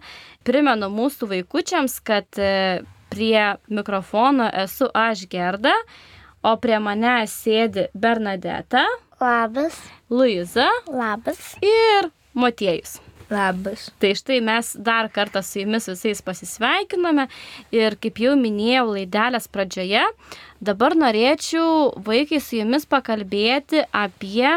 [0.46, 5.74] Primenu mūsų vaikučiams, kad e, prie mikrofono esu aš Gerda,
[6.46, 8.86] o prie manęs sėdi Bernadeta.
[9.20, 9.74] Labas.
[10.10, 11.56] Luiza Labas.
[11.62, 13.00] ir Motiejus.
[13.30, 13.90] Labas.
[13.98, 17.26] Tai štai mes dar kartą su jumis visais pasisveikiname
[17.74, 20.04] ir kaip jau minėjau laidelės pradžioje,
[20.64, 24.54] dabar norėčiau vaikai su jumis pakalbėti apie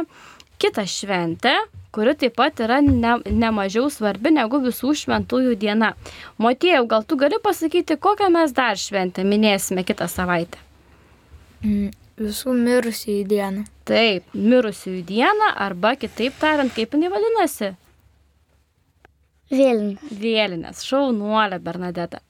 [0.61, 1.55] kitą šventę,
[1.91, 5.95] kuri taip pat yra ne, nemažiau svarbi negu visų šventųjų diena.
[6.39, 10.61] Motiejau, gal tu gali pasakyti, kokią mes dar šventę minėsime kitą savaitę?
[12.19, 13.63] Visų mirusiųjų dieną.
[13.87, 17.71] Taip, mirusiųjų diena arba kitaip tariant, kaip jinai vadinasi?
[19.51, 20.11] Vėlinas.
[20.15, 22.21] Vėlinės, šaunuolė Bernadeta.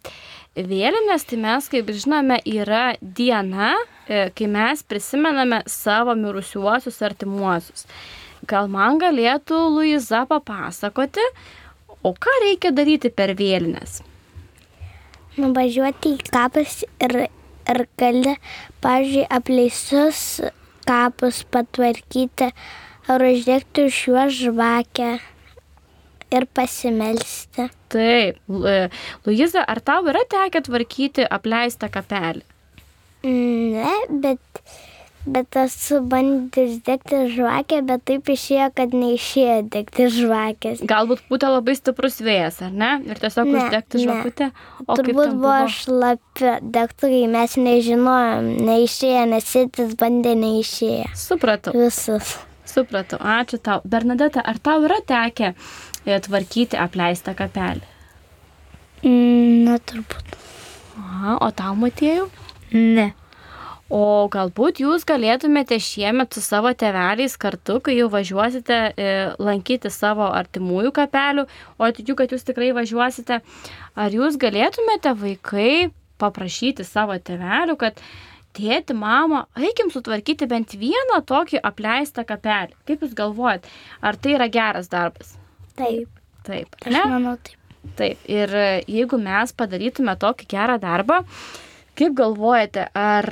[0.57, 3.75] Vėlinės, tai mes, kaip žinome, yra diena,
[4.07, 7.85] e, kai mes prisimename savo mirusiuosius artimuosius.
[8.49, 11.23] Gal man galėtų Luiza papasakoti,
[12.03, 14.01] o ką reikia daryti per vėlinės?
[15.37, 17.29] Nuvažiuoti į kapus ir,
[17.71, 18.35] ir gali,
[18.83, 20.41] pavyzdžiui, apleistus
[20.87, 22.51] kapus patvarkyti
[23.11, 25.11] ar uždegti už juos žvakę
[26.31, 27.67] ir pasimelsti.
[27.91, 28.89] Taip, e,
[29.25, 32.45] Luiza, ar tau yra tekę tvarkyti apleistą kapelį?
[33.27, 34.61] Ne, bet,
[35.25, 40.81] bet esu bandęs degti žvakę, bet taip išėjo, kad neišėjo degti žvakės.
[40.89, 42.91] Galbūt būtų labai stiprus vėjas, ar ne?
[43.05, 44.49] Ir tiesiog Ne, uždegti žvakutę.
[44.87, 51.11] O kaip Turbūt buvo šlapi degtukai, mes nežinojom, neišėjo, nes sėtis bandė neišėjo.
[51.17, 51.75] Supratau.
[51.77, 52.35] Visus.
[52.71, 53.81] Supratau, ačiū tau.
[53.85, 57.83] Bernadeta, ar tau yra tekę e, tvarkyti apleistą kapelį?
[59.03, 60.37] Mm, Na, turbūt.
[61.01, 62.29] Aha, o tau matėjau?
[62.71, 63.11] Ne.
[63.91, 70.29] O galbūt jūs galėtumėte šiemet su savo teveliais kartu, kai jau važiuosite e, lankyti savo
[70.31, 71.43] artimųjų kapelių,
[71.75, 73.41] o tikiu, kad jūs tikrai važiuosite,
[73.99, 75.89] ar jūs galėtumėte vaikai
[76.23, 77.99] paprašyti savo tevelių, kad
[78.55, 82.77] tėti, mama, eikim sutvarkyti bent vieną tokį apleistą kapelį.
[82.87, 83.67] Kaip jūs galvojat,
[83.99, 85.35] ar tai yra geras darbas?
[85.75, 86.07] Taip.
[86.47, 86.79] Taip.
[86.85, 87.57] Aš manau taip.
[87.97, 91.17] Taip, ir e, jeigu mes padarytume tokį gerą darbą,
[92.01, 93.29] kaip galvojate, ar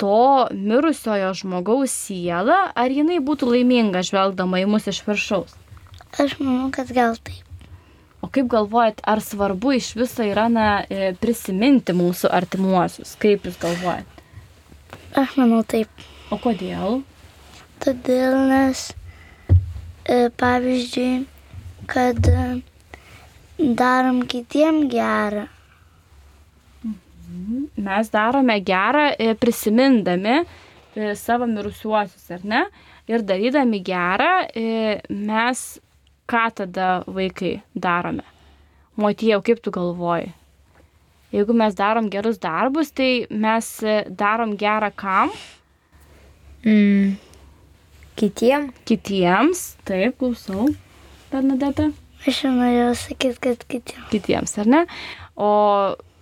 [0.00, 5.56] to mirusiojo žmogaus siela, ar jinai būtų laiminga žvelgdama į mus iš viršaus?
[6.16, 7.42] Aš manau, kad gal taip.
[8.24, 13.12] O kaip galvojat, ar svarbu iš viso yra na, e, prisiminti mūsų artimuosius?
[13.22, 14.22] Kaip jūs galvojat?
[15.16, 15.88] Aš manau taip.
[16.32, 17.02] O kodėl?
[17.84, 18.86] Todėl nes,
[20.08, 21.26] e, pavyzdžiui,
[21.92, 22.46] kad e,
[23.82, 25.46] darom kitiem gerą.
[27.76, 32.62] Mes darome gerą e, prisimindami e, savo mirusiuosius, ar ne?
[33.10, 35.66] Ir darydami gerą, e, mes
[36.26, 38.24] ką tada vaikai darome?
[38.96, 40.32] Motijau, kaip tu galvoji?
[41.34, 43.68] Jeigu mes darom gerus darbus, tai mes
[44.08, 45.34] darom gerą kam?
[46.64, 47.16] Mm.
[48.16, 48.70] Kitiem?
[48.88, 49.74] Kitiems.
[49.84, 50.70] Taip, klausau.
[51.28, 51.90] Bernadeta.
[52.26, 54.06] Aš jau norėjau sakyti, kad kitiem.
[54.10, 54.80] Kitiems, ar ne?
[55.36, 55.50] O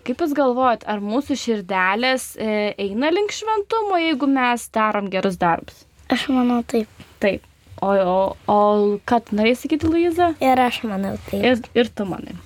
[0.06, 2.48] kaip jūs galvojat, ar mūsų širdelės e,
[2.86, 5.84] eina link šventumo, jeigu mes darom gerus darbus?
[6.12, 6.90] Aš manau taip.
[7.22, 7.44] Taip.
[7.82, 8.58] O, o, o
[9.04, 10.32] tu norėjai sakyti, Luiza?
[10.44, 11.40] Ir aš manau taip.
[11.44, 12.36] Ir, ir tu manai.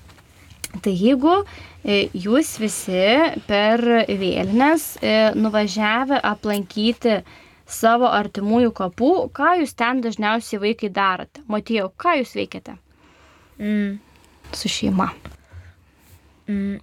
[0.84, 1.34] Tai jeigu
[1.82, 3.04] e, jūs visi
[3.48, 7.20] per vėlinės e, nuvažiavę aplankyti
[7.68, 11.42] savo artimųjų kapų, ką jūs ten dažniausiai vaikai darote?
[11.52, 12.78] Matėjau, ką jūs veikiate
[13.58, 13.98] Mm.
[14.54, 15.08] su šeima?
[16.46, 16.78] Mm.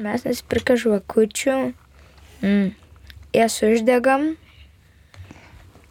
[0.00, 1.56] Mes nusipirka žvakučių,
[2.40, 2.68] mm.
[3.36, 4.30] jas uždegam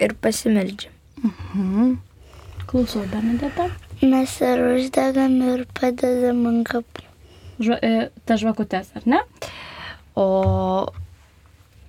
[0.02, 0.95] ir pasimeldžiam.
[1.19, 1.91] Mhm.
[2.69, 3.67] Klausau, Bernadeta.
[4.02, 7.06] Mes ir uždegam ir padedam ant kapų.
[7.60, 9.19] Žva, e, ta žvakutės, ar ne?
[10.15, 10.28] O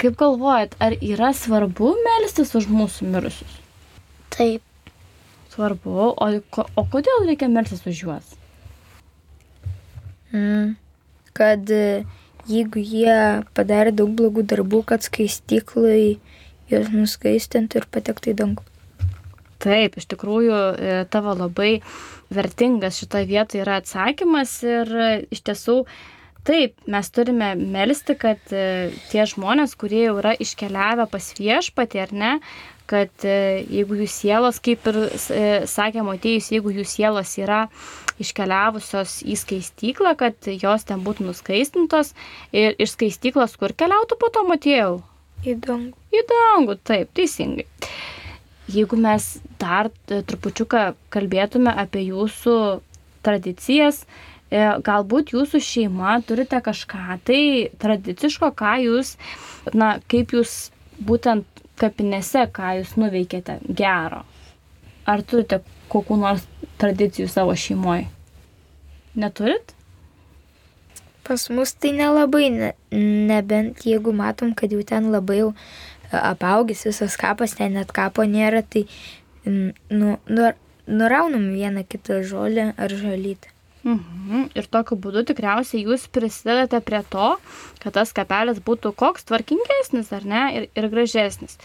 [0.01, 3.57] kaip galvojat, ar yra svarbu melstis už mūsų mirusius?
[4.35, 4.65] Taip.
[5.53, 5.95] Svarbu.
[6.15, 6.29] O,
[6.81, 8.35] o kodėl reikia melstis už juos?
[10.33, 10.75] Mm.
[11.37, 12.05] Kad e,
[12.51, 13.17] jeigu jie
[13.57, 16.19] padarė daug blogų darbų, kad skaistyklai
[16.71, 18.67] juos nuskaistintų ir patektų į dangų.
[19.61, 21.83] Taip, iš tikrųjų, e, tavo labai
[22.33, 25.85] vertingas šitoje vietoje yra atsakymas ir e, iš tiesų
[26.49, 32.31] Taip, mes turime melstį, kad tie žmonės, kurie jau yra iškeliavę pas viešpatį, ar ne,
[32.89, 34.97] kad jeigu jų sielos, kaip ir
[35.69, 37.67] sakė Motėjus, jeigu jų sielos yra
[38.21, 42.13] iškeliavusios į skaistyklą, kad jos ten būtų nuskaistintos
[42.53, 44.99] ir iš skaistyklos kur keliautų po to Motėjau?
[45.47, 45.95] Į dangų.
[46.13, 47.65] Į dangų, taip, teisingai.
[48.71, 49.27] Jeigu mes
[49.59, 50.83] dar e, trupučiuką
[51.15, 52.57] kalbėtume apie jūsų
[53.27, 54.03] tradicijas,
[54.53, 57.41] e, galbūt jūsų šeima turite kažką tai
[57.83, 59.15] tradiciško, ką jūs,
[59.75, 60.55] na, kaip jūs
[61.09, 64.23] būtent kapinėse, ką jūs nuveikėte gero?
[65.09, 66.47] Ar turite kokių nors
[66.81, 68.09] tradicijų savo šeimoje?
[69.19, 69.75] Neturit?
[71.27, 72.73] Pas mus tai nelabai, ne,
[73.31, 75.53] nebent jeigu matom, kad jau ten labai jau
[76.11, 78.87] apaugęs visas kapas, ten net kapo nėra, tai
[79.47, 80.51] nu, nu,
[80.91, 83.60] nuraunam vieną kitą žolę ar žolytę.
[83.81, 84.51] Mhm.
[84.53, 87.31] Ir tokiu būdu tikriausiai jūs prisidedate prie to,
[87.81, 91.57] kad tas kapelis būtų koks tvarkingesnis ar ne ir, ir gražesnis.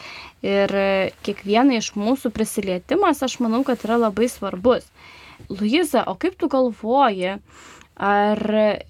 [0.45, 0.88] Ir e,
[1.28, 4.88] kiekvieną iš mūsų prisilietimas, aš manau, kad yra labai svarbus.
[5.51, 7.36] Luiza, o kaip tu galvoji,
[7.99, 8.43] ar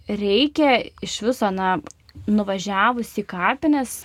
[0.06, 1.80] reikia iš viso, na,
[2.30, 4.04] nuvažiavus į kapines,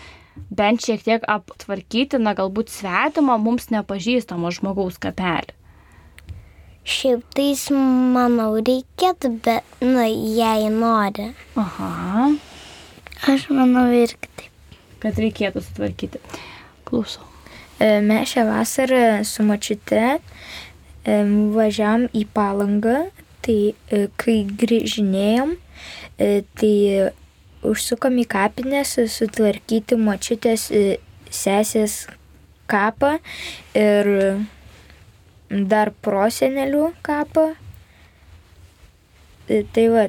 [0.48, 5.60] bent šiek tiek aptvarkyti, na, galbūt svetimą mums nepažįstamo žmogaus kapelį?
[6.81, 11.27] Šiaip tais, manau, reikėtų, bet, nu, jei nori.
[11.61, 12.31] Aha.
[13.29, 14.79] Aš manau irgi taip.
[15.03, 16.21] Kad reikėtų sutvarkyti.
[16.88, 17.27] Klausau.
[17.77, 20.21] E, Mes šią vasarą su mačiute e,
[21.53, 23.03] važiavam į palangą,
[23.45, 23.59] tai
[23.93, 25.53] e, kai grįžinėjom,
[26.16, 26.75] e, tai
[27.69, 30.71] užsukom į kapinės sutvarkyti mačiutės
[31.29, 32.07] sesės
[32.73, 33.19] kapą
[33.77, 34.09] ir
[35.50, 37.50] dar prosenelių kapą.
[39.50, 40.04] E, Tai va,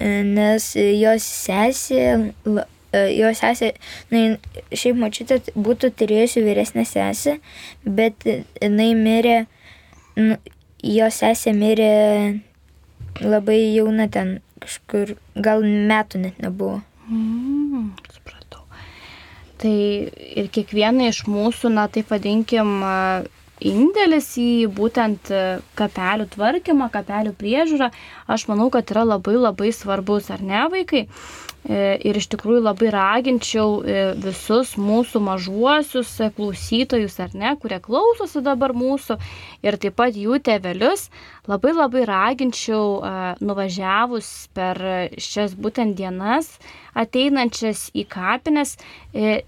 [0.00, 2.04] nes jos sesė,
[2.48, 3.74] e, jos sesė,
[4.10, 4.22] na,
[4.72, 7.36] šiaip mačiutė būtų turėjusi vyresnę sesę,
[7.84, 9.36] bet jinai mirė,
[10.16, 10.38] nu,
[10.80, 11.92] jos sesė mirė
[13.20, 16.80] labai jauna ten kažkur, gal metų net nebuvo.
[17.10, 18.64] Mm, supratau.
[19.60, 19.74] Tai
[20.40, 22.78] ir kiekvieną iš mūsų, na taip vadinkim,
[23.68, 25.42] indėlis į būtent a,
[25.78, 27.90] kapelių tvarkymą, kapelių priežiūrą,
[28.30, 31.06] aš manau, kad yra labai labai svarbus, ar ne, vaikai?
[31.64, 37.78] E, Ir iš tikrųjų labai raginčiau e, visus mūsų mažuosius e, klausytojus, ar ne, kurie
[37.80, 39.16] klausosi dabar mūsų
[39.64, 41.06] ir taip pat jų tėvelius,
[41.48, 43.00] labai labai raginčiau
[43.40, 44.80] nuvažiavus per
[45.16, 46.50] šias būtent dienas
[47.00, 48.76] ateinančias į kapines,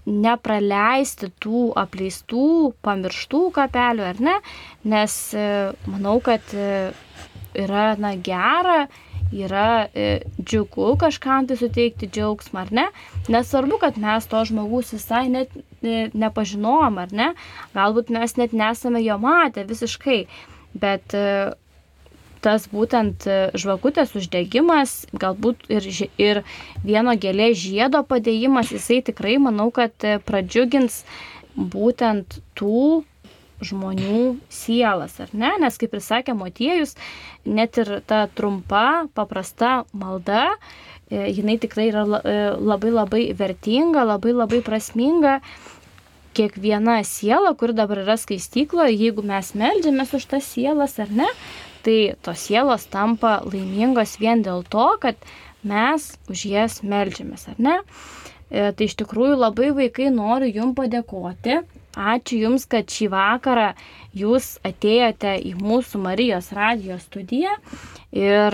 [0.05, 2.49] nepraleisti tų apleistų,
[2.85, 4.35] pamirštų kapelių, ar ne,
[4.89, 5.19] nes
[5.85, 6.53] manau, kad
[7.57, 8.87] yra na, gera,
[9.31, 12.85] yra e, džiugu kažkam tai suteikti džiaugsmą, ar ne?
[13.31, 17.31] Nesvarbu, kad mes to žmogus visai net e, nepažinom, ar ne?
[17.75, 20.19] Galbūt mes net nesame jo matę visiškai,
[20.77, 21.25] bet e,
[22.41, 23.25] tas būtent
[23.57, 25.87] žvakutės uždegimas, galbūt ir,
[26.21, 26.43] ir
[26.85, 29.91] vieno gėlės žiedo padėjimas, jisai tikrai manau, kad
[30.29, 31.01] pradžiugins
[31.57, 33.03] būtent tų
[33.65, 35.53] žmonių sielas, ar ne?
[35.61, 36.95] Nes kaip ir sakė Motiejus,
[37.45, 40.49] net ir ta trumpa, paprasta malda,
[41.09, 45.39] e, jinai tikrai yra e, labai labai vertinga, labai labai prasminga.
[46.37, 51.25] Kiekviena siela, kuri dabar yra skaistykloje, jeigu mes melžiamės už tas sielas ar ne,
[51.81, 55.17] tai tos sielos tampa laimingos vien dėl to, kad
[55.65, 57.79] mes už jas melžiamės, ar ne?
[57.81, 61.57] E, Tai iš tikrųjų labai vaikai noriu Jums padėkoti.
[61.97, 63.71] Ačiū Jums, kad šį vakarą
[64.17, 67.55] Jūs atėjote į mūsų Marijos radijos studiją.
[68.13, 68.53] Ir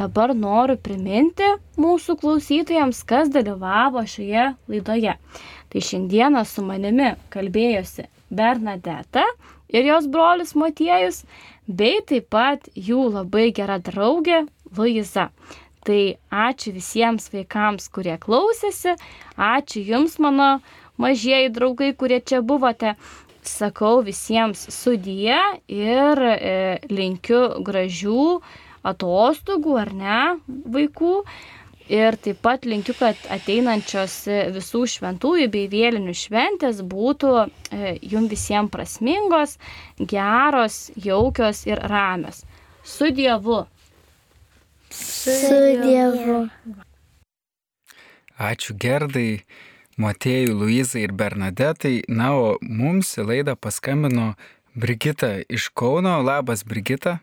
[0.00, 1.48] dabar noriu priminti
[1.82, 5.16] mūsų klausytojams, kas dalyvavo šioje laidoje.
[5.70, 9.26] Tai šiandieną su manimi kalbėjosi Bernadeta
[9.68, 11.24] ir jos brolis Motiejus,
[11.66, 14.44] bei taip pat jų labai gera draugė
[14.78, 15.30] Luiza.
[15.86, 16.00] Tai
[16.34, 18.96] ačiū visiems vaikams, kurie klausėsi,
[19.38, 20.48] ačiū Jums, mano
[21.02, 22.94] mažieji draugai, kurie čia buvote.
[23.46, 25.36] Sakau visiems sudie
[25.70, 26.54] ir e,
[26.90, 28.24] linkiu gražių
[28.90, 30.22] atostogų ar ne
[30.74, 31.20] vaikų.
[31.86, 34.16] Ir taip pat linkiu, kad ateinančios
[34.56, 39.54] visų šventųjų bei vėlinių šventės būtų e, jums visiems prasmingos,
[40.00, 42.42] geros, jaukios ir ramios.
[42.82, 43.60] Su Dievu.
[44.90, 46.40] Su Dievu.
[48.36, 49.44] Ačiū Gerdai,
[49.96, 52.02] Motėjui, Luizai ir Bernadetai.
[52.12, 54.34] Na, o mums į laidą paskambino
[54.76, 56.18] Brigita iš Kauno.
[56.20, 57.18] Labas, Brigita.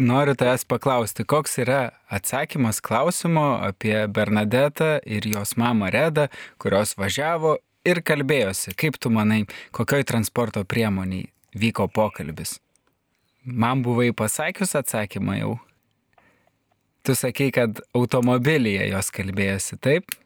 [0.00, 1.80] Noriu tavęs paklausti, koks yra
[2.10, 6.26] atsakymas klausimo apie Bernadetą ir jos mamą Redą,
[6.58, 8.74] kurios važiavo ir kalbėjosi.
[8.80, 9.44] Kaip tu manai,
[9.76, 12.56] kokioj transporto priemoniai vyko pokalbis?
[13.44, 15.54] Man buvai pasakius atsakymą jau.
[17.06, 20.18] Tu sakei, kad automobilyje jos kalbėjosi, taip?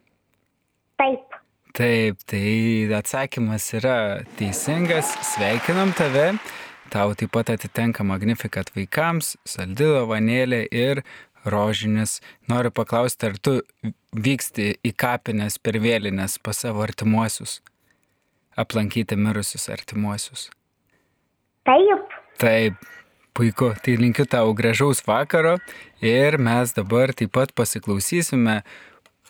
[0.97, 1.24] Taip.
[1.75, 3.97] Taip, tai atsakymas yra
[4.39, 5.11] teisingas.
[5.33, 6.33] Sveikinam tave.
[6.93, 11.03] Tau taip pat atitenka Magnificat vaikams, saldi dovanėlė ir
[11.43, 12.21] rožinis.
[12.47, 13.59] Noriu paklausti, ar tu
[14.15, 17.59] vyksti į kapines per vėlinės pas savo artimuosius?
[18.55, 20.49] aplankyti mirusius artimuosius?
[21.65, 22.11] Taip.
[22.39, 22.73] Taip,
[23.33, 23.73] puiku.
[23.83, 25.57] Tai linkiu tau gražaus vakaro
[26.01, 28.61] ir mes dabar taip pat pasiklausysime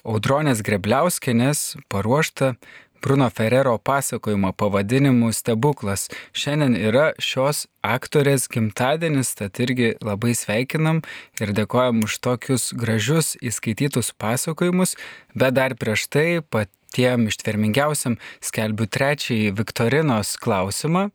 [0.06, 2.53] Audronės Grebliauskenės paruoštą
[3.01, 6.08] Bruno Ferrero pasakojimą pavadinimu Stebuklas.
[6.34, 11.01] Šiandien yra šios aktorės gimtadienis, tad irgi labai sveikinam
[11.41, 14.93] ir dėkojam už tokius gražius įskaitytus pasakojimus,
[15.34, 21.08] bet dar prieš tai patiem ištvermingiausiam skelbiu trečiąjį Viktorinos klausimą,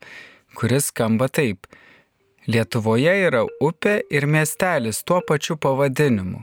[0.59, 1.71] kuris skamba taip.
[2.51, 6.43] Lietuvoje yra upė ir miestelis tuo pačiu pavadinimu.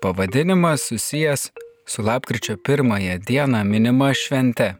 [0.00, 1.48] Pavadinimas susijęs
[1.86, 4.74] su lapkričio pirmąją dieną minima švente.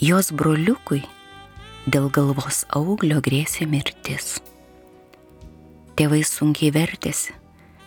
[0.00, 1.02] Jos broliukui
[1.86, 4.38] dėl galvos auglio grėsė mirtis.
[5.94, 7.34] Tėvai sunkiai vertėsi,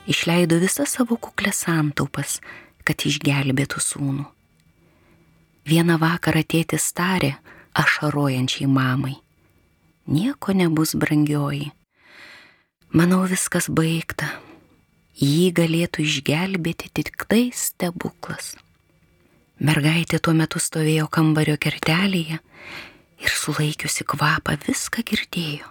[0.07, 2.39] išleido visas savo kuklės santaupas,
[2.87, 4.25] kad išgelbėtų sūnų.
[5.67, 7.33] Vieną vakarą tėtis tarė
[7.75, 9.17] ašarojančiai mamai.
[10.07, 11.73] Nieko nebus brangioji.
[12.95, 14.29] Manau, viskas baigta
[15.17, 18.55] jį galėtų išgelbėti tik tai stebuklas.
[19.57, 22.37] Mergaitė tuo metu stovėjo kambario kertelėje
[23.23, 25.65] ir sulaikiusi kvapą viską girdėjo.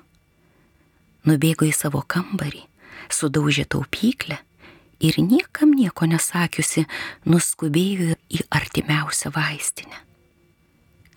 [1.26, 2.64] Nubėgo į savo kambarį,
[3.10, 4.40] sudaužė taupyklę
[5.06, 6.86] ir niekam nieko nesakiusi
[7.30, 10.02] nuskubėjo į artimiausią vaistinę.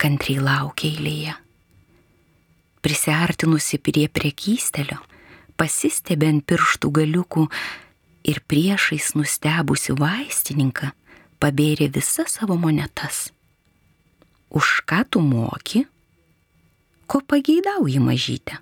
[0.00, 1.34] Kantriai laukė eilėje.
[2.80, 4.96] Prisiartinusi prie priekystelio,
[5.60, 7.48] pasistebent pirštų galiukų,
[8.24, 10.92] ir priešais nustebusi vaistininką
[11.40, 13.30] pabėrė visas savo monetas.
[14.50, 15.86] Už ką tu moki?
[17.06, 18.58] Ko pageidauji mažytę?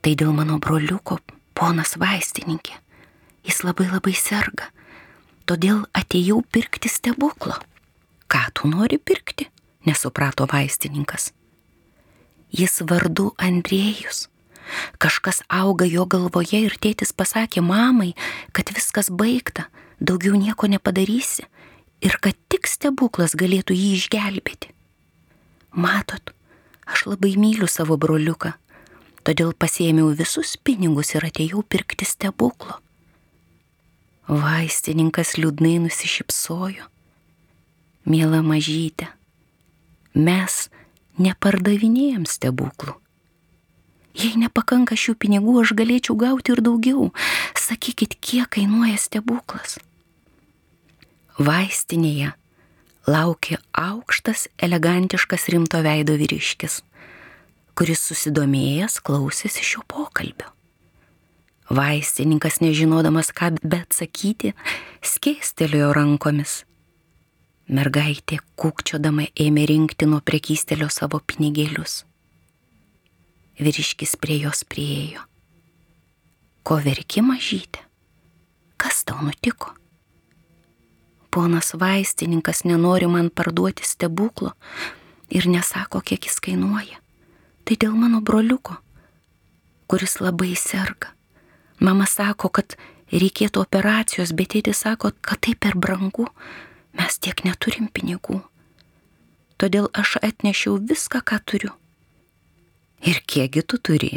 [0.00, 1.18] Tai dėl mano broliuko,
[1.58, 2.76] ponas vaistininkė.
[3.44, 4.70] Jis labai labai serga.
[5.48, 7.56] Todėl atėjau pirkti stebuklo.
[8.28, 9.48] Ką tu nori pirkti?
[9.88, 11.32] Nesuprato vaistininkas.
[12.52, 14.28] Jis vardu Andrėjus
[14.98, 18.14] Kažkas auga jo galvoje ir tėtis pasakė mamai,
[18.52, 19.68] kad viskas baigta,
[20.00, 21.46] daugiau nieko nepadarysi
[22.04, 24.72] ir kad tik stebuklas galėtų jį išgelbėti.
[25.72, 26.32] Matot,
[26.86, 28.54] aš labai myliu savo broliuką,
[29.26, 32.78] todėl pasėmiau visus pinigus ir atėjau pirkti stebuklo.
[34.28, 36.86] Vaistininkas liūdnai nusišypsojo.
[38.08, 39.08] Mėla mažytė,
[40.16, 40.68] mes
[41.20, 42.94] nepardavinėjom stebuklų
[44.18, 47.12] Jei nepakanka šių pinigų, aš galėčiau gauti ir daugiau.
[47.54, 49.76] Sakykit, kiek kainuoja stebuklas.
[51.38, 52.32] Vaistinėje
[53.06, 56.80] laukė aukštas, elegantiškas rimto veido vyriškis,
[57.78, 60.50] kuris susidomėjęs klausėsi šio pokalbio.
[61.70, 64.54] Vaistininkas, nežinodamas ką bet sakyti,
[65.04, 66.64] skėstelėjo rankomis.
[67.70, 72.07] Mergaitė kūkčiodama ėmė rinkti nuo prekystelio savo pinigėlius
[73.58, 75.24] vyriškis prie jos priejo.
[76.62, 77.82] Ko verki mažytė?
[78.78, 79.72] Kas tau nutiko?
[81.34, 84.52] Ponas vaistininkas nenori man parduoti stebuklo
[85.30, 87.00] ir nesako, kiek jis kainuoja.
[87.64, 88.78] Tai dėl mano broliuko,
[89.90, 91.12] kuris labai serga.
[91.80, 92.78] Mama sako, kad
[93.12, 96.28] reikėtų operacijos, bet tėtis sako, kad tai per brangu,
[96.96, 98.40] mes tiek neturim pinigų.
[99.58, 101.74] Todėl aš atnešiau viską, ką turiu
[103.06, 104.10] Ir kiekgi tu turi?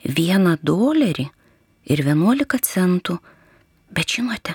[0.00, 1.26] Vieną dolerį
[1.90, 3.18] ir vienuolika centų,
[3.90, 4.54] bet žinote,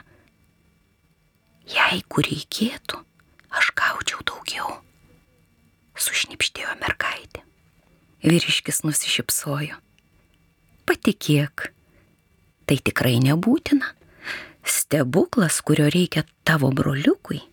[1.68, 3.01] jeigu reikėtų,
[3.51, 4.80] aš gaučiau daugiau.
[5.99, 7.43] Sušnipštėjo mergaitė.
[8.26, 9.78] Vyriškis nusišypsojo.
[10.88, 11.70] Patikėk,
[12.66, 13.91] tai tikrai nebūtina.
[14.66, 17.43] Stebuklas, kurio reikia tavo broliukui,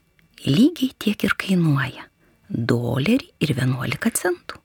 [0.47, 2.09] lygiai tiek ir kainuoja-
[2.73, 4.62] dolerį ir 11 centų.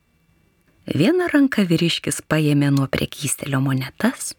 [0.87, 4.31] Viena ranka vyriškis paėmė nuo prekystelio monetas,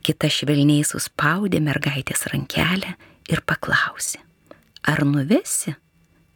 [0.00, 2.94] kita švelniai suspaudė mergaitės rankelę
[3.28, 4.22] ir paklausė,
[4.88, 5.74] ar nuvesi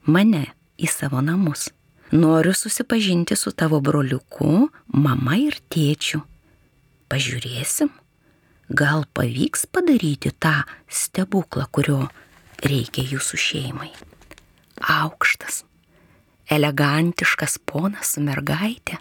[0.05, 1.71] mane į savo namus?
[2.13, 6.21] Noriu susipažinti su tavo broliuku, mama ir tėčiu.
[7.09, 7.89] Pažiūrėsim,
[8.69, 10.59] gal pavyks padaryti tą
[10.93, 12.03] stebuklą, kurio
[12.61, 13.91] reikia jūsų šeimai.
[14.93, 15.63] Aukštas,
[16.53, 19.01] elegantiškas ponas su mergaitė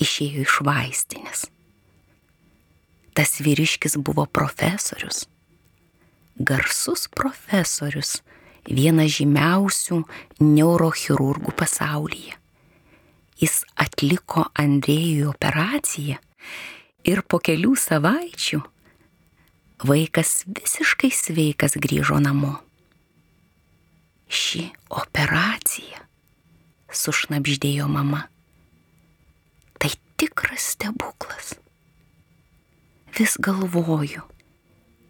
[0.00, 1.46] išėjo iš vaistinės.
[3.16, 5.24] Tas vyriškis buvo profesorius,
[6.36, 8.20] garsus profesorius,
[8.68, 10.02] vienas žymiausių
[10.42, 12.36] neurochirurgų pasaulyje.
[13.40, 16.16] Jis atliko Andrėjui operaciją
[17.04, 18.62] ir po kelių savaičių
[19.84, 22.56] vaikas visiškai sveikas grįžo namo.
[24.26, 26.00] Ši operacija,
[26.90, 28.24] sušnapždėjo mama,
[30.16, 31.54] tikras stebuklas.
[33.16, 34.24] Vis galvoju,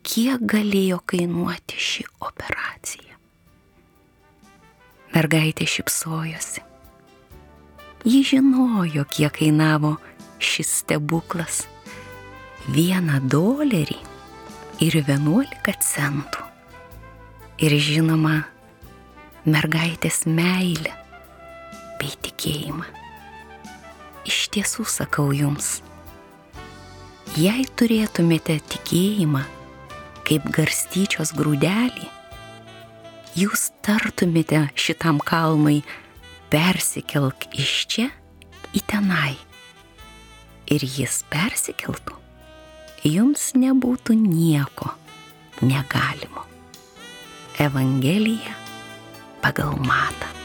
[0.07, 3.16] kiek galėjo kainuoti ši operacija.
[5.14, 6.62] Mergaitė šipsojosi.
[8.07, 9.96] Ji žinojo, kiek kainavo
[10.38, 11.64] šis stebuklas.
[12.70, 13.98] Vieną dolerį
[14.84, 16.44] ir 11 centų.
[17.62, 18.36] Ir žinoma,
[19.48, 20.92] mergaitės meilę
[21.98, 23.05] bei tikėjimą.
[24.27, 25.81] Iš tiesų sakau jums,
[27.39, 29.45] jei turėtumėte tikėjimą
[30.27, 32.09] kaip garstyčios grūdelį,
[33.39, 35.85] jūs tartumėte šitam kalnui
[36.51, 38.09] persikelk iš čia
[38.74, 39.37] į tenai
[40.66, 42.18] ir jis persikeltų,
[43.07, 44.91] jums nebūtų nieko
[45.62, 46.43] negalimo.
[47.62, 48.57] Evangelija
[49.41, 50.36] pagal matą.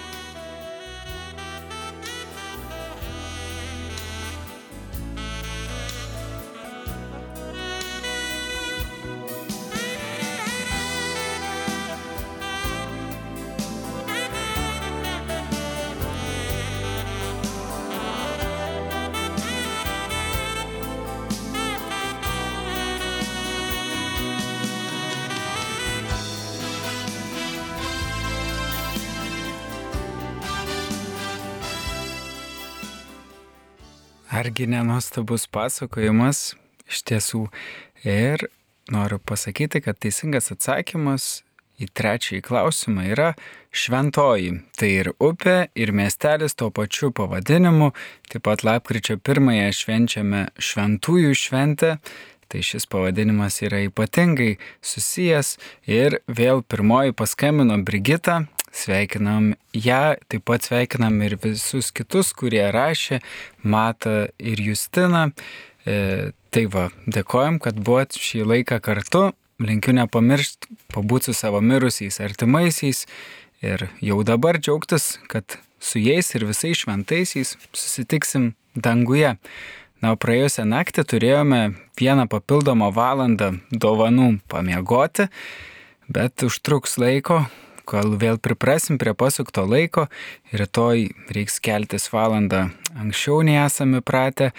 [34.62, 36.52] Argi nenuostabus pasakojimas
[36.86, 37.48] iš tiesų.
[38.06, 38.44] Ir
[38.94, 41.42] noriu pasakyti, kad teisingas atsakymas
[41.82, 43.32] į trečiąjį klausimą yra
[43.74, 44.60] šventoji.
[44.78, 47.90] Tai ir upė, ir miestelis tuo pačiu pavadinimu.
[48.30, 51.96] Taip pat lapkričio pirmąją švenčiame šventųjų šventę.
[52.46, 55.56] Tai šis pavadinimas yra ypatingai susijęs.
[55.90, 63.20] Ir vėl pirmoji paskambino Brigita, Sveikinam ją, taip pat sveikinam ir visus kitus, kurie rašė,
[63.64, 65.28] Mata ir Justina.
[65.86, 69.32] E, tai va, dėkojom, kad buvot šį laiką kartu.
[69.62, 73.06] Linkiu nepamiršti pabūti su savo mirusiais artimaisiais
[73.62, 79.36] ir jau dabar džiaugtis, kad su jais ir visais šventaisiais susitiksim danguje.
[80.02, 81.60] Na, o praėjusią naktį turėjome
[82.00, 85.28] vieną papildomą valandą dovanų pamiegoti,
[86.10, 87.44] bet užtruks laiko,
[87.90, 90.08] kol vėl priprasim prie pasukto laiko,
[90.54, 94.52] rytoj reiks keltis valandą anksčiau nei esame pratę,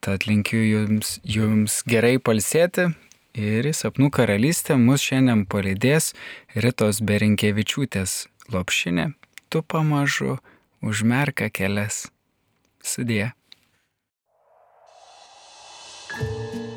[0.00, 2.90] tad linkiu jums, jums gerai palsėti
[3.38, 6.12] ir į sapnų karalystę mus šiandien palydės
[6.56, 9.12] Ritos Berinkievičiūtės lopšinė,
[9.48, 10.38] tu pamažu
[10.82, 12.08] užmerka kelias.
[12.80, 13.32] Sudie.
[16.10, 16.69] ilsėsis,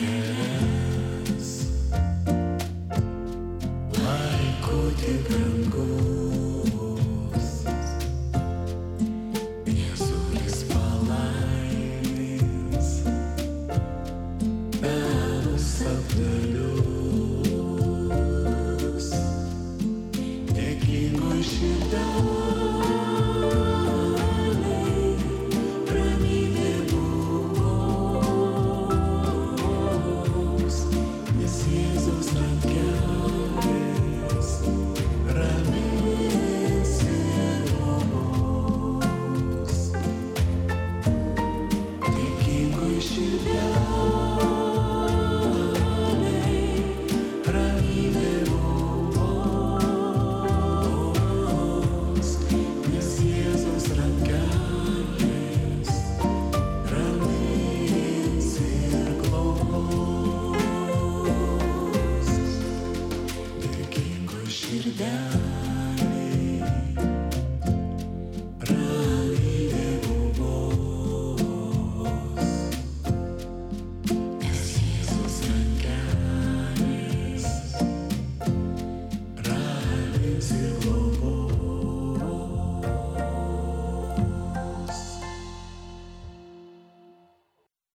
[0.00, 0.27] Užmerka